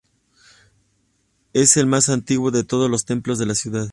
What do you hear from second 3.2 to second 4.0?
de la ciudad.